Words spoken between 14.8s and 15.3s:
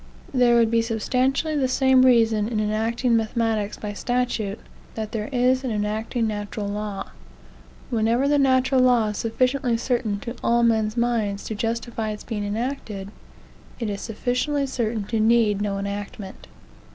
to